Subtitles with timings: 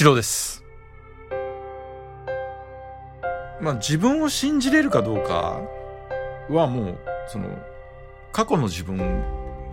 [0.00, 0.64] 一郎です。
[3.60, 5.60] まあ自分を信じれるかどうか
[6.48, 6.98] はもう
[7.28, 7.50] その
[8.32, 8.96] 過去の自分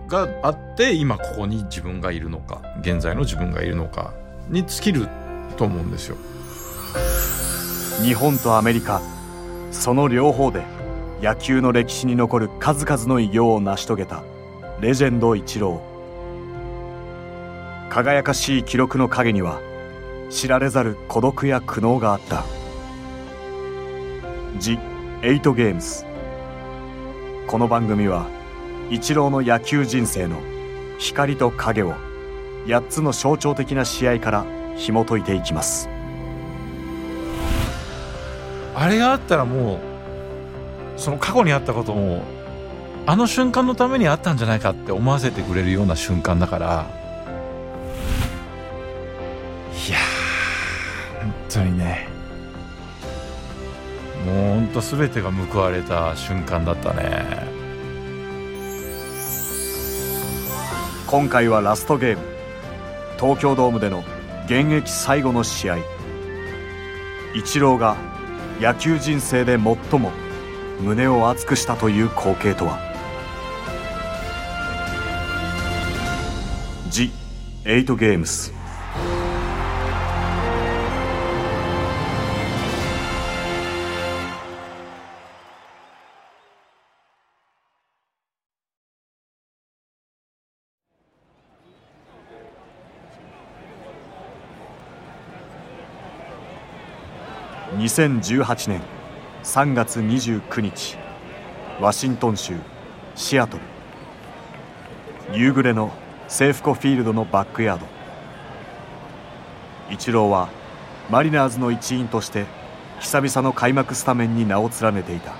[0.06, 4.12] があって今ここに自分がいるのか現在の自分がいるのか
[4.50, 5.08] に尽きる
[5.56, 6.16] と思うんですよ。
[8.02, 9.00] 日本とアメリカ
[9.72, 10.62] その両方で
[11.22, 14.22] 野球の歴史に残る数々の偉業を成し遂げた
[14.78, 19.66] レジェンドイチロー輝かしい記録の陰には
[20.30, 22.44] 知られざる孤独や苦悩があった
[24.60, 24.78] 「ジ・
[25.22, 26.04] エイト・ゲームス」
[27.48, 28.26] この番組は
[28.90, 30.36] イチローの野球人生の
[30.98, 31.94] 光と影を
[32.66, 34.44] 8つの象徴的な試合から
[34.76, 35.88] 紐解いていきます。
[38.74, 39.80] あれがあったらも
[40.96, 42.22] うその過去にあったことも
[43.06, 46.86] あの瞬間のためにあったんじゃないかって思わせてくれるような瞬間だから
[51.48, 52.08] 当にね。
[54.26, 57.46] もうほんと全てが報われた瞬間だったね。
[61.06, 62.24] 今回はラストゲーム。
[63.18, 64.04] 東京ドームでの
[64.44, 65.78] 現役最後の試合。
[67.34, 67.96] イチローが
[68.60, 70.10] 野球人生で最も
[70.80, 72.78] 胸を熱くしたという光景とは
[76.90, 77.12] 「ジ・
[77.64, 78.52] エイト・ゲームス」
[97.88, 98.82] 2018年
[99.42, 100.98] 3月29日
[101.80, 102.54] ワシントン州
[103.14, 103.56] シアト
[105.30, 105.38] ル。
[105.38, 105.90] 夕暮れの
[106.28, 107.86] セーフコフィールドのバックヤード。
[109.90, 110.50] イチローは
[111.08, 112.44] マリナーズの一員として
[113.00, 115.32] 久々の開幕スタメンに名を連ねていた。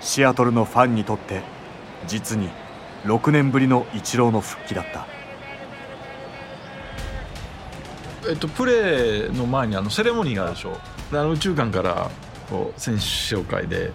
[0.00, 1.42] シアトルのファンにとって
[2.08, 2.48] 実に
[3.04, 5.13] 6年ぶりのイチローの復帰だった。
[8.28, 10.78] えっと、プレーの前にあのセレモニーがあるでしょ。
[11.12, 12.10] あの宇宙間から
[12.50, 13.92] こう選手紹介で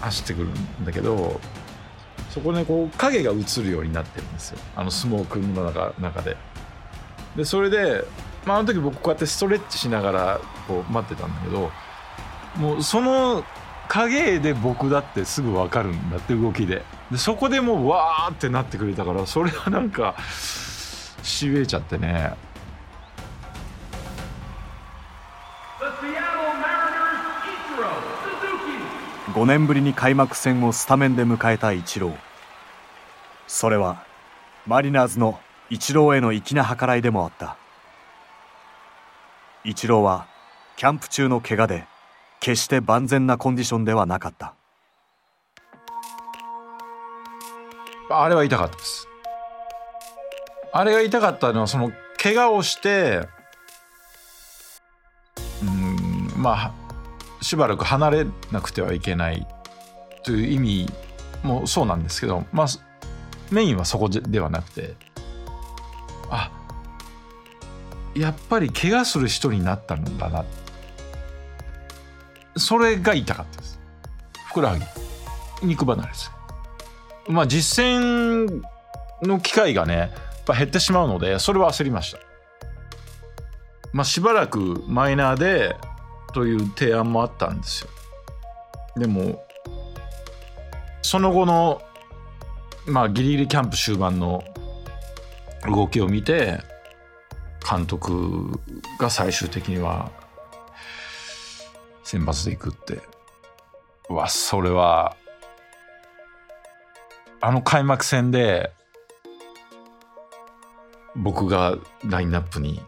[0.00, 1.40] 走ってくるんだけど
[2.30, 4.58] そこでこう影が映るようになってるんですよ。
[4.76, 6.36] あのスモークの中中で。
[7.36, 8.04] でそれで、
[8.46, 11.70] まあ、あの時僕こうやってストレッチしながらこう待ってたんだけど
[12.56, 13.44] もうその
[13.88, 16.82] 影で僕だってすぐ分かるんだって動きで。
[17.10, 20.16] でそこでもうわーってなってくれたからそれはなんか
[21.22, 22.34] しびれちゃってね。
[29.34, 32.16] 5年ぶりに開幕戦をスタメンで迎えたイチロー。
[33.48, 34.04] それは
[34.64, 35.40] マリナーズの
[35.70, 37.56] イチローへの粋な計らいでもあった。
[39.64, 40.28] イチローは
[40.76, 41.84] キャンプ中の怪我で
[42.38, 44.54] 決して万全なコンディションではなかった。
[48.10, 49.08] あれは痛かったです。
[50.72, 51.90] あれが痛かったのはその
[52.22, 53.26] 怪我をして
[55.60, 56.83] うんまあ
[57.44, 59.46] しばらく離れなくてはいけない
[60.22, 60.92] という意味
[61.42, 62.66] もそうなんですけど、まあ、
[63.50, 64.94] メインはそこではなくて
[66.30, 66.50] あ
[68.16, 70.44] やっぱり怪我する人になったんだな。
[72.56, 73.80] それが痛かったです。
[74.46, 74.84] ふくらはぎ。
[75.64, 76.30] 肉離れです。
[77.28, 78.62] まあ実践
[79.22, 80.10] の機会がねやっ
[80.46, 82.18] ぱ減ってしまうのでそれは焦りました。
[83.92, 85.76] まあしばらくマイナーで
[86.34, 87.90] という提案もあったんですよ。
[88.96, 89.44] でも
[91.02, 91.80] その後の
[92.86, 94.44] まあギリギリキャンプ終盤の
[95.66, 96.60] 動きを見て
[97.68, 98.60] 監督
[98.98, 100.10] が最終的には
[102.02, 103.14] 先発で行くって。
[104.10, 105.16] うわそれは
[107.40, 108.70] あの開幕戦で
[111.16, 112.82] 僕がラインナップに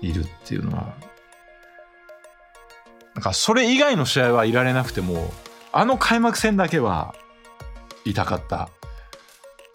[0.00, 0.94] いるっていうのは
[3.14, 5.32] なんかそれ以外の試合はいられなくても
[5.72, 7.14] あの開幕戦だけは
[8.04, 8.68] 痛かった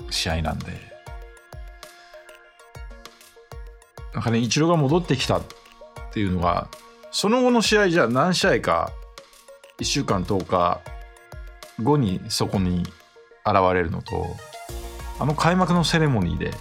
[0.10, 0.90] 試合なんで。
[4.14, 5.44] なんかねイチローが戻ってきたっ
[6.12, 6.68] ていうのが
[7.12, 8.92] その後の試合じゃ何試合か
[9.80, 10.82] 1週間10日
[11.82, 12.80] 後にそこに
[13.46, 14.26] 現れるのと
[15.20, 16.52] あの開幕のセレモニーで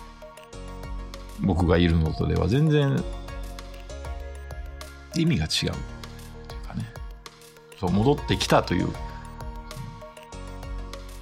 [1.41, 3.03] 僕がいるのとでは全然
[5.17, 5.98] 意味が違う。
[7.79, 8.89] そう戻ってきたという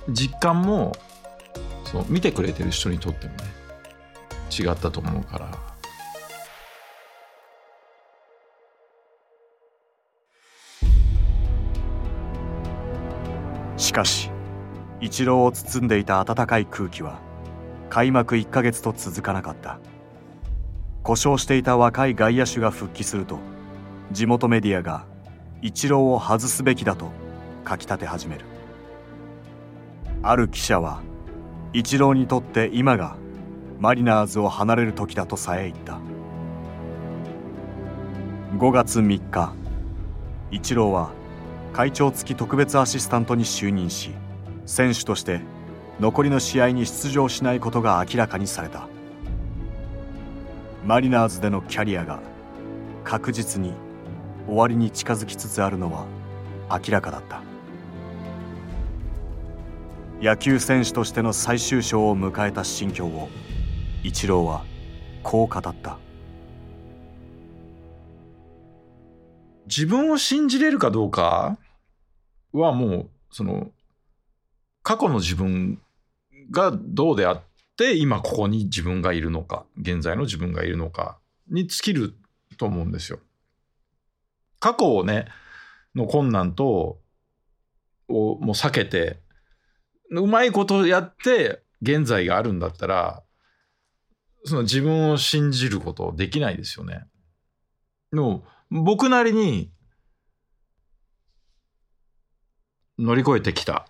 [0.08, 0.96] 実感も
[1.84, 3.38] そう見てくれてる人にとってもね
[4.50, 5.76] 違ったと思うから。
[13.76, 14.30] しかし
[15.00, 17.20] 一郎を包んでいた温かい空気は
[17.90, 19.78] 開幕1か月と続かなかった
[21.02, 23.38] 故障していた若い外野手が復帰すると
[24.12, 25.06] 地元メディアが
[25.62, 27.10] イチローを外すべきだと
[27.68, 28.44] 書き立て始める。
[30.22, 31.02] ある記者は
[31.72, 33.16] イチローにとって今が
[33.78, 35.98] マリナーズを離れる時だとさえ言った。
[38.58, 39.52] 5月3日
[40.50, 41.10] イチローは
[41.72, 44.10] 会長付き特別アシスタントに就任し
[44.64, 45.40] 選手として
[46.00, 48.88] 残りの試合に出場しないことが明らかにされた。
[50.84, 52.20] マリナーズでのキャリアが
[53.02, 53.72] 確実に
[54.46, 56.06] 終わりに近づきつつあるのは
[56.70, 57.42] 明らかだった
[60.20, 63.28] 野球選手としての最終章を迎えた心境を
[64.02, 64.64] イチローは
[65.22, 65.98] こう語った
[69.66, 71.58] 自分を信じれるかどうか
[72.52, 73.68] はもうその
[74.82, 75.80] 過去の自分
[76.50, 77.42] がどうであっ
[77.76, 81.18] て今ここに自分がいるのか現在の自分がいるのか
[81.50, 82.14] に尽きる
[82.56, 83.18] と思うんですよ。
[84.58, 85.26] 過去をね
[85.94, 87.00] の困難と
[88.08, 89.20] をもう避けて
[90.10, 93.22] うまいことやって現在があるんだったら
[94.44, 97.04] その自分を信じることできないですよね。
[98.12, 99.72] でも僕なりに
[102.98, 103.88] 乗り越えてきた。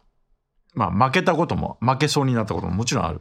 [0.74, 3.20] まあ負けたことも負けそうになったことももちろんある。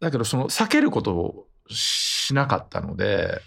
[0.00, 3.40] だけどその避けることをしなかったので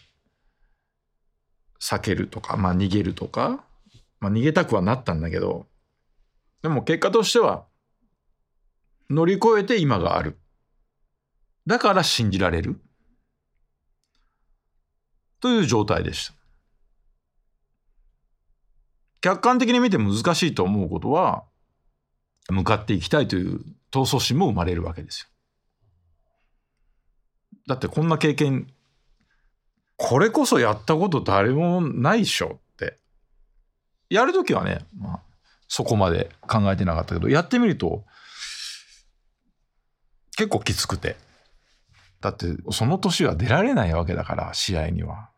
[1.80, 3.64] 避けるとかまあ逃げるとか、
[4.20, 5.68] まあ、逃げたくはなったんだけど
[6.62, 7.66] でも結果としては
[9.10, 10.38] 乗り越えて今がある。
[11.66, 12.80] だから信じられる。
[15.40, 16.34] という状態でした。
[19.22, 21.46] 客観的に見て難しいと思うことは、
[22.50, 23.60] 向かっていきたいという
[23.92, 25.28] 闘争心も生まれるわけですよ。
[27.68, 28.74] だってこんな経験、
[29.98, 33.00] これこそやったこと誰もないっしょって。
[34.10, 35.22] やるときはね、まあ、
[35.68, 38.06] そこまで考えてなかったけど、やってみると、
[40.38, 41.18] 結構きつくて。
[42.22, 45.30] だってその年は出られないわけだから試合には。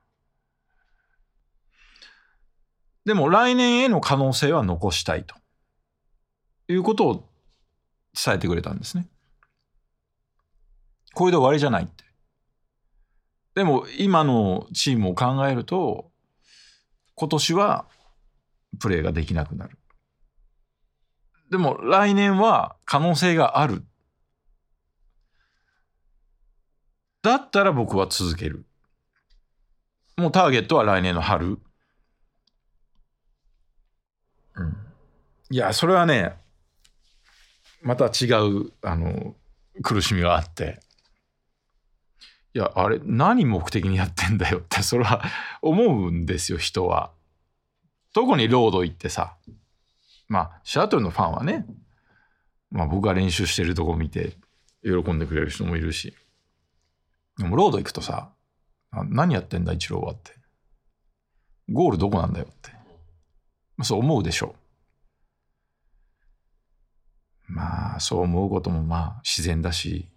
[3.05, 5.35] でも来年への可能性は残したいと
[6.67, 7.29] いうことを
[8.13, 9.07] 伝えてくれたんですね。
[11.13, 12.08] これで終わりじゃないって。
[13.59, 16.09] でも今のチームを考えると
[17.15, 17.87] 今年は
[18.79, 19.77] プレーができなくなる。
[21.51, 23.83] でも来年は可能性がある
[27.21, 28.65] だったら僕は続ける。
[30.15, 31.59] もうターゲットは来年の春。
[34.55, 34.77] うん。
[35.49, 36.37] いや、それはね、
[37.81, 39.35] また違う、あの、
[39.83, 40.79] 苦しみがあって。
[42.53, 45.23] いや、あれ、何目的にやってんだよって、 それは
[45.61, 47.11] 思うんですよ、人は。
[48.13, 49.37] 特にロード行ってさ。
[50.27, 51.65] まあ、シャトルのファンはね、
[52.71, 54.37] まあ僕が練習してるとこ見て
[54.83, 56.15] 喜んでくれる人もいるし。
[57.37, 58.31] でもロード行くとさ、
[58.91, 60.33] 何やってんだ、イチローはって。
[61.69, 62.71] ゴールどこなんだよって。
[63.75, 64.59] まあそう思うでしょう。
[67.51, 70.07] まあ、そう思うこともまあ自然だし。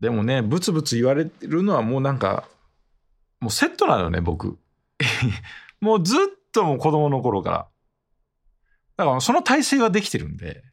[0.00, 2.48] でもね、ブツブツ言われるのはもうなんか、
[3.40, 4.58] もうセットなのね、僕。
[5.80, 6.18] もうずっ
[6.52, 7.68] ともう子供の頃から。
[8.96, 10.64] だからその体制ができてるんで。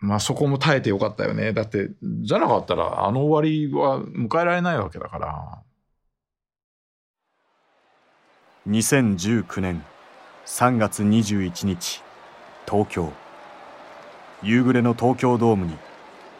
[0.00, 1.52] まあそこも耐えてよかったよね。
[1.52, 5.62] だって、じゃなかったらあの終わりは迎えられないわけだから。
[8.68, 9.84] 2019年
[10.46, 12.02] 3月21日、
[12.68, 13.12] 東京。
[14.42, 15.76] 夕暮れの東京ドームに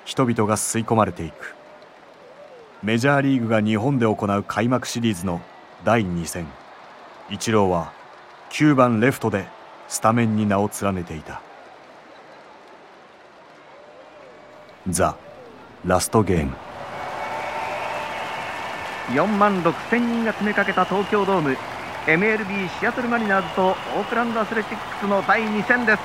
[0.09, 1.55] 人々が吸い込まれていく。
[2.83, 5.43] メジャーリーグが日本で行う開幕シリーズの
[5.85, 6.47] 第2戦。
[7.29, 7.93] イチローは
[8.49, 9.47] 9番レフトで
[9.87, 11.43] スタメンに名を連ねていた。
[14.89, 15.15] ザ・
[15.85, 16.53] ラストゲーム
[19.09, 21.55] 4万6千人が詰めかけた東京ドーム
[22.07, 26.03] MLB シアトルマリナーズとオークランドアスレチックスの第2戦です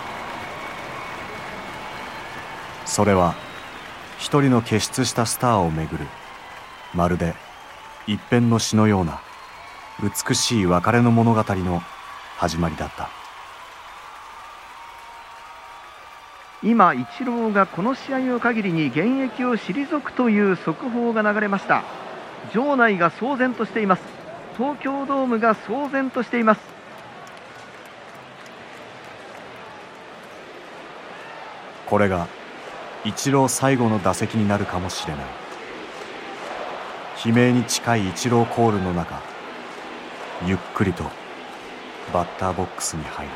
[2.97, 3.33] それは
[4.17, 6.07] 一人の傑出したスターをめぐる。
[6.93, 7.35] まるで
[8.07, 9.21] 一辺の詩のような
[10.01, 11.81] 美しい別れの物語の
[12.37, 13.09] 始まりだった。
[16.61, 21.83] 今イチローがこの試合を限りに現役を退くという速報が流れました。
[22.53, 24.01] 場内が騒然としています。
[24.57, 26.61] 東京ドームが騒然としています。
[31.85, 32.27] これが
[33.05, 35.25] イチロー最後の打席になるかもしれない。
[37.25, 39.21] 悲鳴に近いイチローコールの中
[40.45, 41.03] ゆっくりと
[42.13, 43.31] バッターボックスに入る。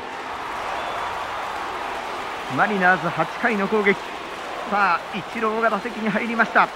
[2.56, 3.94] マリナーズ8回の攻撃。
[4.70, 6.68] さあイチローが打席に入りました。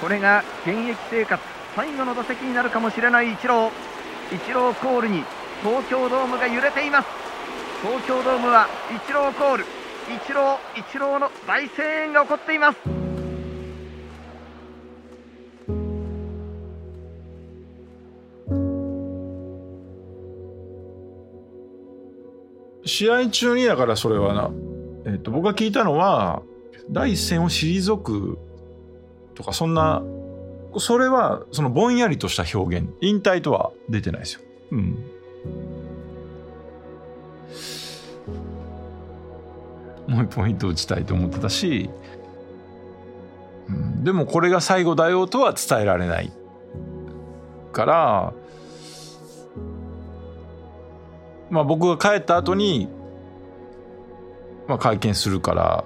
[0.00, 1.42] これが現役生活
[1.76, 3.70] 最後の打席になるかもしれないイチロー
[4.34, 5.24] イチローコールに
[5.62, 7.08] 東京ドームが揺れています。
[7.82, 9.81] 東京ドームはイチローコール。
[10.08, 13.02] イチローの大声援が起こっています
[22.84, 24.50] 試合中にだからそれはな、
[25.06, 26.42] えっと僕が聞いたのは
[26.90, 28.38] 第一線を退く
[29.34, 30.02] とかそんな
[30.78, 34.40] それはそのぼんやりとした表現引退とは出てないですよ。
[34.72, 35.04] うん、
[40.12, 41.88] もう一本ヒット打ちたいと思ってたし、
[43.68, 46.30] うん、でもこれが最後だよとは伝えられない
[47.72, 48.34] から
[51.50, 52.88] まあ僕が帰った後に、
[54.68, 55.84] まあ、会見するから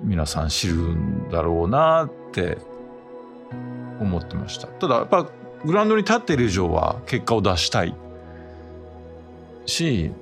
[0.00, 2.58] 皆さん知るんだろうなって
[4.00, 4.68] 思ってました。
[4.68, 5.28] ただやっぱ
[5.64, 7.92] グラウンドに立っている以上は結果を出したい
[9.66, 10.12] し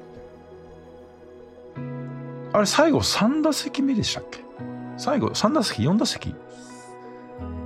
[2.56, 4.42] あれ最後3打席目でしたっけ？
[4.96, 6.34] 最後3打席4打席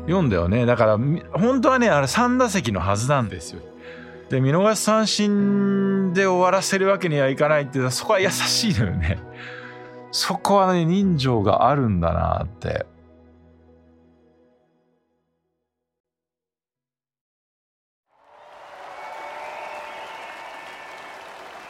[0.09, 0.67] ？4だよね。
[0.67, 0.99] だから
[1.33, 3.63] 本当はねあれ3打席のはずなんですよ。
[4.31, 9.21] で見逃し三振で終わらせるわけにはいかないっていうのはそこは優しいのよね。
[10.11, 12.85] そこはね人情があるんだなって。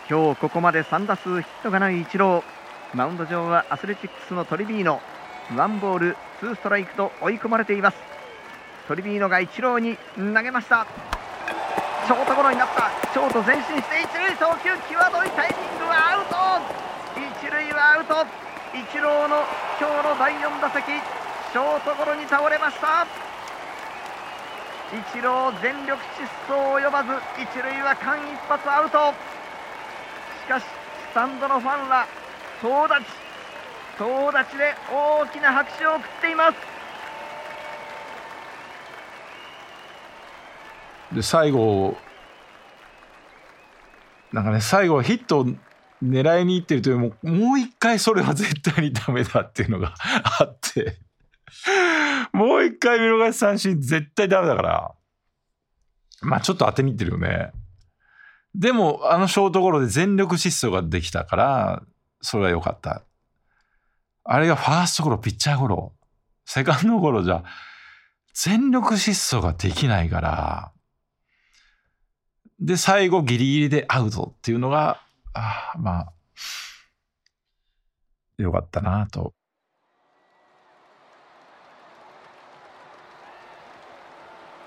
[0.09, 2.60] 今日ここまで3打数ヒットがないイチロー。
[2.93, 5.01] マウンド上はアスレチックスのトリビーノ
[5.57, 7.97] ワンボールツーストライクと追い込まれています。
[8.89, 10.87] トリビーノがイチローに投げました。
[12.07, 12.91] ショートゴロになった。
[13.13, 17.15] ショート前進して一塁送球際どいタイミングはアウト。
[17.15, 18.27] 一塁はアウト。
[18.75, 19.47] イチローの
[19.79, 23.07] 今日の第4打席ショートゴロに倒れました。
[24.91, 29.15] イチロー全力疾走及ばず一塁は間一髪アウト。
[30.43, 32.07] しかしスタンドのファンは
[32.61, 33.31] 総立ち
[33.99, 36.57] 総立ちで大きな拍手を送っています。
[41.15, 41.97] で最後
[44.33, 45.47] なんかね最後ヒットを
[46.03, 49.95] 狙いにいってるというよりももう一回それは絶対にダメだっていうのが
[50.41, 50.99] あって。
[52.33, 54.95] もう一回見逃し三振絶対ダメだから。
[56.23, 57.53] まあちょっと当てにいってるよね。
[58.55, 61.83] でもあのショートゴロで全力疾走ができたから
[62.21, 63.03] それは良かった。
[64.25, 65.93] あれがファーストゴロピッチャーゴロ。
[66.45, 67.45] セカンドゴロじゃ
[68.35, 70.73] 全力疾走ができないから。
[72.59, 76.13] で、最後ギリギリでアウトっていうのが、あまあ、
[78.37, 79.33] よかったなと。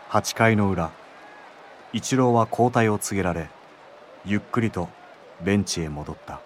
[0.10, 0.92] 8回の裏
[1.92, 3.50] イチローは交代を告げられ
[4.26, 4.90] ゆっくりと
[5.44, 6.40] ベンチへ戻った。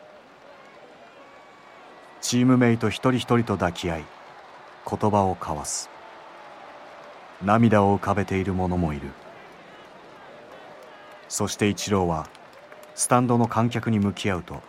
[2.21, 4.05] チームメイト一人一人と抱き合い
[4.89, 5.89] 言葉を交わす。
[7.43, 9.09] 涙を浮かべている者もいる。
[11.29, 12.27] そしてイチローは
[12.95, 14.61] スタンドの観客に向き合うと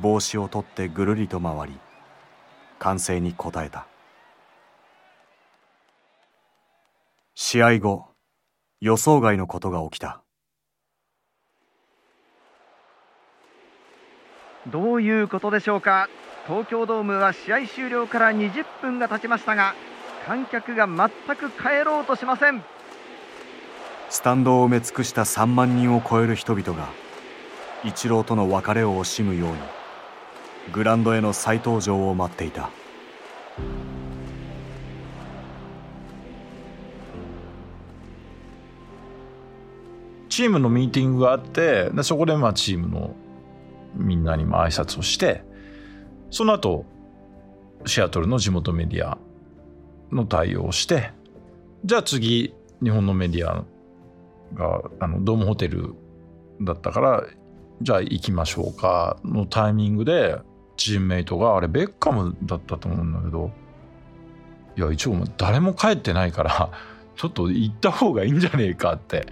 [0.00, 1.78] 帽子を取ってぐるりと回り
[2.78, 3.86] 歓声に応えた。
[7.34, 8.06] 試合後
[8.80, 10.22] 予想外のことが起きた。
[14.66, 16.08] どういうことでしょうか？
[16.48, 19.74] 東京ドームは試合終了から20分が経ちましたが
[20.26, 22.64] 観客が全く帰ろうとしません。
[24.08, 26.88] スタンドを埋め尽くした3万人を超える人々が
[27.84, 29.56] イチローとの別れを惜しむように
[30.72, 32.70] グランドへの再登場を待っていた。
[40.30, 43.14] チームのミーティングがあってでそこでまあチームの
[43.94, 45.47] みんなにも挨拶をして
[46.30, 46.84] その後
[47.86, 49.18] シアトルの地元メディア
[50.12, 51.12] の対応をして
[51.84, 53.64] じゃあ次日本のメディア
[54.54, 55.94] があのドームホテル
[56.60, 57.24] だったから
[57.82, 60.38] じゃあ行きましょうかのタイミングで
[60.76, 63.50] チームメイトがあれベッカムだったと思うんだけど
[64.76, 66.70] いや一応誰も帰ってないから
[67.18, 69.26] ちょっと行った方がいいんじゃねえかって。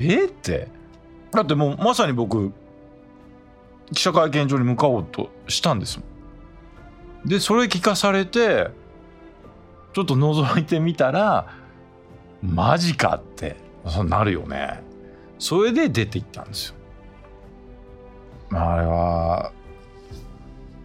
[0.00, 0.68] えって。
[1.30, 2.52] だってもうまさに僕
[3.92, 6.04] 記者会見場に向かおうとしたんですも
[7.24, 7.28] ん。
[7.28, 8.70] でそれ聞かされて
[9.92, 11.54] ちょっと覗いてみたら
[12.42, 14.82] マジかってそうなるよね。
[15.38, 16.74] それで出て行ったんですよ。
[18.50, 19.52] まああれは、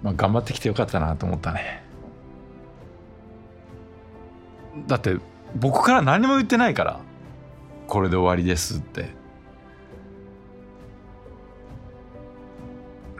[0.03, 1.83] まあ、頑張ってきてよかったなと思ったね。
[4.87, 5.17] だって
[5.55, 6.99] 僕から何も言ってないから
[7.87, 9.15] これで終わりですって。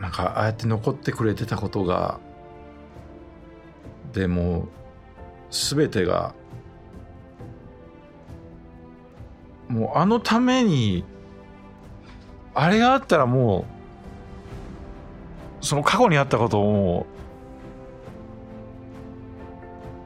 [0.08, 2.18] なんかああやって残ってくれてたことが
[4.14, 4.66] でも
[5.50, 6.34] 全てが
[9.68, 11.04] もうあのために
[12.54, 13.66] あれがあったらも
[15.60, 17.06] うその過去にあったことを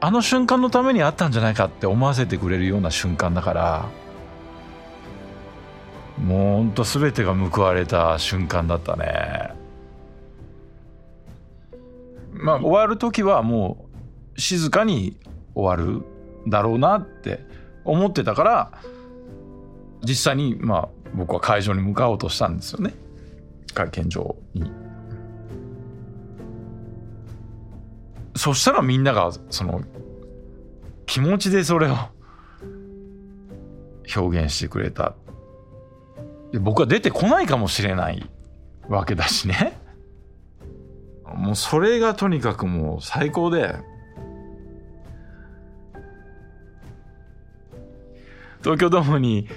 [0.01, 3.89] あの瞬間のためにあったんじゃないかって思わせてくれるような瞬間だから
[6.17, 9.52] もうほんと全てが報われた瞬間だったね。
[12.43, 13.87] まあ終わる時はも
[14.35, 15.17] う静かに
[15.55, 16.03] 終わる
[16.47, 17.45] だろうなって
[17.85, 18.71] 思ってたから
[20.03, 22.93] 実際にまあ僕は会場に向かおうとしたんですよね。
[23.73, 24.69] 会見場に。
[28.35, 29.81] そしたらみんながその
[31.05, 31.95] 気持ちでそれを
[34.17, 35.15] 表現してくれた。
[36.51, 38.29] で僕は出てこないかもしれない
[38.89, 39.79] わけだしね。
[41.35, 43.75] もうそれがとにかくもう最高で。
[48.61, 49.49] 東京ドームに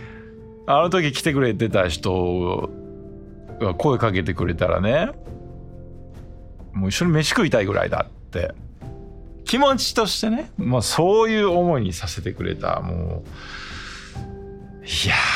[0.66, 2.68] あの時来てくれてた人
[3.60, 5.12] が声かけてくれたらね
[6.72, 8.54] もう一緒に飯食いたいぐらいだって。
[9.44, 12.80] 気持ちとしてね、まあ、そういう思いにさせてくれた。
[12.80, 15.35] もういやー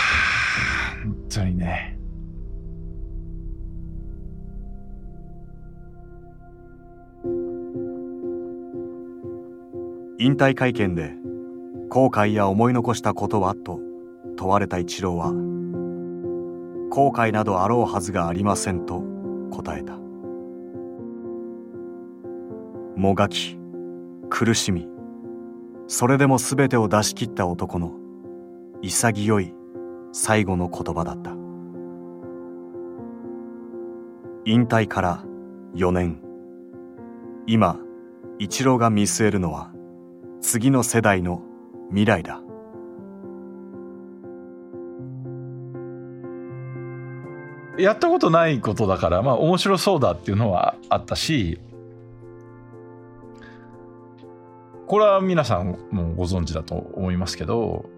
[10.22, 11.14] 引退会見で
[11.88, 13.80] 後悔や思い残したことはと
[14.37, 15.33] 問われた一郎は
[16.90, 19.02] 後悔などあろうはずがありませんと
[19.50, 19.94] 答えた。
[22.96, 23.56] もがき
[24.28, 24.87] 苦しみ
[25.87, 27.94] それでも全てを出し切った男の
[28.83, 29.54] 潔い
[30.12, 31.30] 最後の言葉だった。
[34.44, 35.24] 引退から
[35.76, 36.20] 4年。
[37.46, 37.78] 今
[38.38, 39.72] 一郎が見据えるのは
[40.40, 41.42] 次の世代の
[41.90, 42.40] 未来だ。
[47.79, 51.59] やったことないことだからまあ面白そうだっていうのはあったし
[54.87, 57.88] これは皆さんもご存知だと思いますけど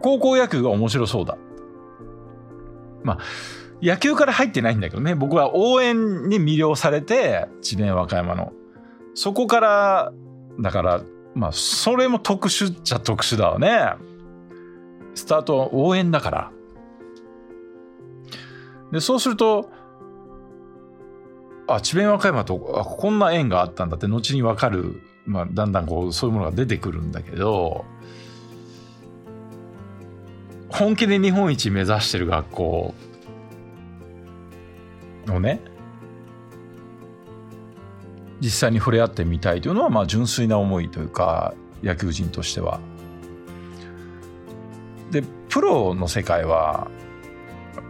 [0.00, 1.36] 高校野球が面白そうだ。
[3.02, 3.18] まあ
[3.82, 5.14] 野球から入ってないんだけどね。
[5.14, 8.52] 僕は応援に魅了されて智弁和歌山の
[9.20, 10.12] そこから
[10.60, 11.02] だから
[11.34, 13.94] まあそれも特殊っちゃ特殊だわね。
[15.16, 16.52] スタートは応援だから。
[18.92, 19.70] でそうすると
[21.66, 27.84] あ智弁和歌山とあこんな縁があったんだって後に分かる、まあ、だんだんこうそういうものが出てくるんだけど
[30.68, 32.94] 本気で日本一目指してる学校
[35.26, 35.60] のね
[38.40, 42.80] 実際に触れ合ってみたいというのはまあ純粋な思いというか野球人としては。
[45.10, 46.90] でプロの世界は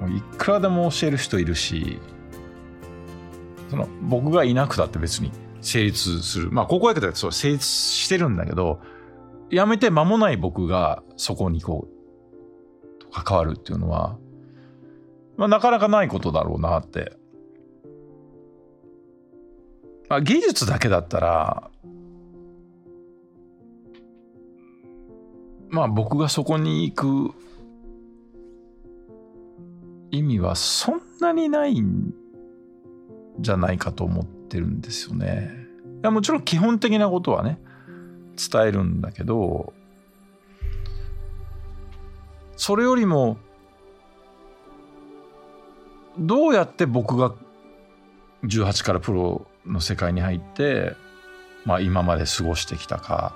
[0.07, 1.99] いくらでも教える人いるし
[3.69, 8.81] その僕がいなくたって別に成立するまあ高校野球だってそう成立してるんだけど
[9.51, 14.17] 辞めて間もない僕がそこにこう関わるっていうのは、
[15.37, 17.17] まあ、なかなかないことだろうなって。
[20.09, 21.71] まあ、技術だけだったら
[25.69, 27.35] まあ僕がそこに行く
[30.11, 32.15] 意味はそんなにないん
[33.39, 35.53] じゃないかと思ってるんですよね。
[35.99, 37.59] いやもちろん基本的なことはね
[38.37, 39.73] 伝えるんだけど
[42.57, 43.37] それよりも
[46.19, 47.35] どうやって僕が
[48.45, 50.97] 18からプロの世界に入って、
[51.65, 53.35] まあ、今まで過ごしてきたか。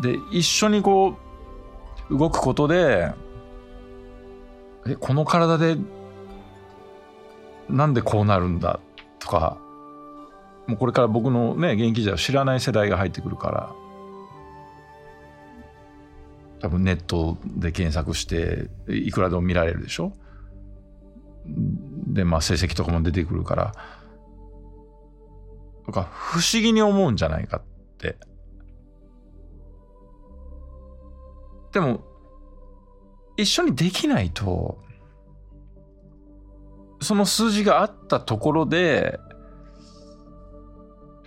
[0.00, 1.16] で一緒にこ
[2.10, 3.12] う動くことで
[4.86, 5.76] えこの体で
[7.68, 8.80] なんでこうなるんだ？
[9.18, 9.56] とか
[10.66, 13.72] もうこれから僕のね現役時代を知らない世代が入ってくるから
[16.60, 20.12] 多分ネットで検索していくらでも見られるでしょ？
[22.06, 23.74] でまあ成績とかも出てくるから
[25.86, 27.62] とか不思議に思うんじゃないかっ
[27.98, 28.16] て。
[31.72, 32.02] でも
[33.36, 34.78] 一緒にできないと
[37.00, 39.18] その数字があったところで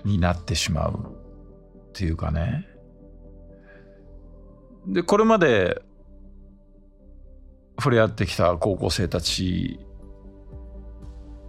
[0.05, 1.15] になってしまう
[1.89, 2.65] っていうかね。
[4.87, 5.81] でこれまで
[7.77, 9.79] 触れ合ってきた高校生たち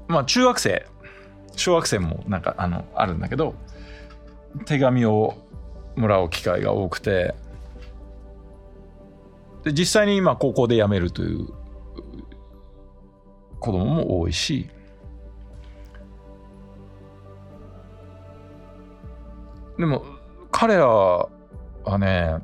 [0.09, 0.87] まあ中学生
[1.59, 3.55] 小学生もなんかあのあるんだけど
[4.65, 5.35] 手紙を
[5.97, 7.35] もらう機会が多くて
[9.65, 11.49] で実際に今高校で辞めるという
[13.59, 14.69] 子供も多いし
[19.79, 20.05] でも
[20.53, 21.29] 彼らは
[21.99, 22.37] ね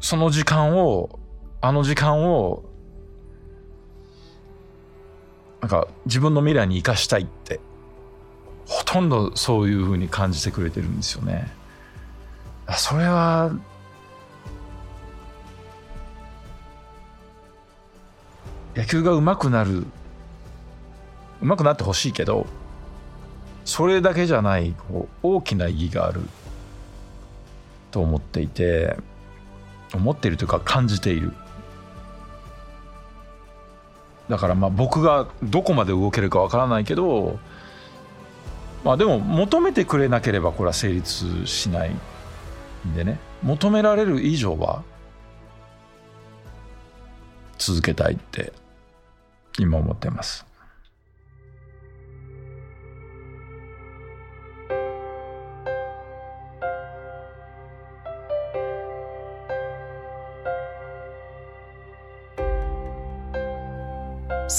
[0.00, 1.20] その時間を
[1.60, 2.64] あの時間を
[5.60, 7.60] なんか自分の未来に生かしたいって
[8.66, 11.52] ほとんどそういうふうに感じてくれてるんですよね。
[12.76, 13.50] それは
[18.76, 19.84] 野球が上手くなる
[21.42, 22.46] 上手くなってほしいけど
[23.64, 26.20] それだけじゃないこう大きな意義がある
[27.90, 28.96] と思っていて
[29.92, 31.32] 思っているというか感じている
[34.30, 37.38] だからまあ僕がどこまで動けるかわからないけど
[38.84, 43.18] まあでも求めてくれなければこれは成立しないんでね。
[43.42, 44.82] 求められる以上は
[47.58, 48.52] 続けたいって
[49.58, 50.46] 今思ってます。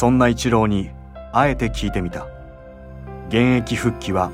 [0.02, 0.90] そんなイチローに
[1.32, 2.26] あえて聞いてみた。
[3.28, 4.32] 現役復帰は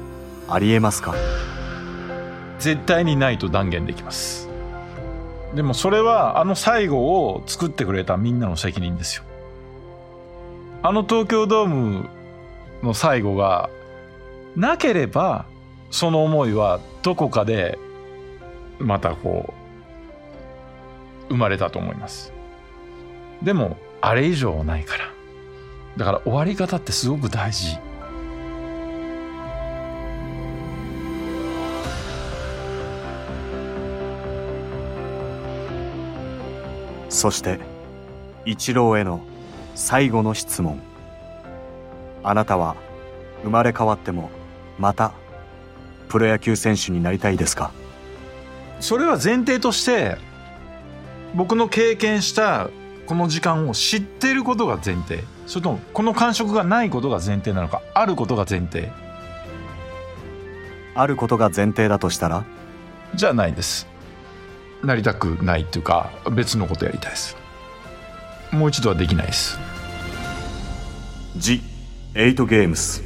[0.48, 1.14] ありえますか？
[2.58, 4.48] 絶対にないと断言できます。
[5.56, 9.26] でもそれはあの最後を作ってくれたみんなの責任ですよ。
[10.84, 12.10] あの東京ドーム
[12.82, 13.70] の最後が
[14.56, 15.48] なければ
[15.92, 17.78] その思いはどこかで
[18.80, 19.54] またこ
[21.30, 22.32] う生まれたと思います。
[23.44, 25.17] でもあれ以上ないから。
[25.98, 27.78] だから終わり方ってすごく大事。
[37.10, 37.60] そして
[38.46, 39.22] イチローへの
[39.74, 40.80] 最後の質問。
[42.24, 42.76] あなたは
[43.42, 44.30] 生まれ変わっても
[44.78, 45.14] また
[46.10, 47.72] プロ野球選手になりたいですか？
[48.80, 50.18] それは前提として
[51.34, 52.70] 僕の経験した
[53.08, 58.92] この時間を知っていることが前提それともこの感触がないことが前提なのかあることが前提？
[60.94, 62.44] あることが前提だとしたら？
[63.16, 63.88] じゃないです。
[64.84, 67.38] なりたくないっていうか別のことやりたいです。
[68.52, 69.58] もう一度はできないです。
[71.38, 71.62] The
[72.14, 73.04] 8ゲームス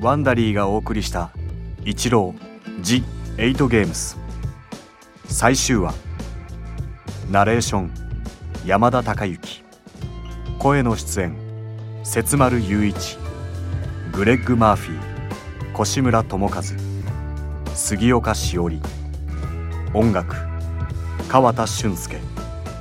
[0.00, 1.30] ワンダリーがお送りした
[1.84, 3.04] 「イチロー The
[3.36, 4.16] 8ゲームス」
[5.28, 5.92] 最終話。
[7.30, 7.90] ナレーション
[8.64, 9.62] 山田孝之。
[10.58, 11.36] 声の出演
[12.02, 13.18] 節丸雄一。
[14.12, 16.62] グレッグ・マーフィー越村智和。
[17.74, 18.80] 杉岡しおり
[19.92, 20.34] 音楽
[21.28, 22.22] 川田俊介。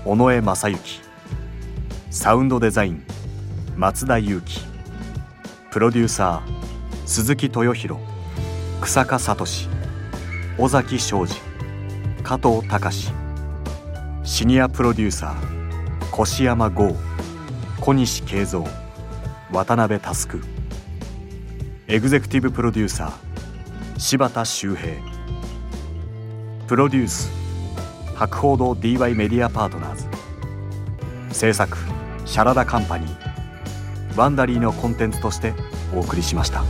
[0.06, 1.02] 尾上正幸
[2.12, 3.04] サウンドデザイン
[3.76, 4.62] 松田裕樹。
[5.70, 6.69] プロデューサー
[7.10, 8.00] 鈴木豊弘
[8.82, 9.44] 草加聡
[10.60, 11.42] 尾崎昌司
[12.22, 13.12] 加藤隆
[14.24, 16.96] シニアプロデューサー越山剛
[17.82, 18.64] 小西慶三
[19.52, 20.40] 渡辺佑
[21.88, 24.94] エグゼクティブプロデューサー柴田修平
[26.68, 27.32] プロデュース
[28.14, 29.96] 博報堂 DY メディアパートナー
[31.32, 31.76] ズ制作
[32.26, 35.56] シャラダカンパニーワンダリーのコンテンツとして
[35.94, 36.64] お送りしました。